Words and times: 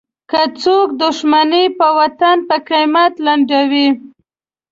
که 0.29 0.41
څوک 0.61 0.87
دوښمني 1.01 1.65
په 1.79 1.87
وطن 1.99 2.37
په 2.47 2.55
قیمت 2.69 3.13
لنډوي. 3.25 3.87